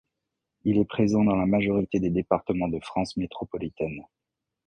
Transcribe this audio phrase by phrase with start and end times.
[0.63, 4.01] Il est présent dans la majorité des départements de France métropolitaine.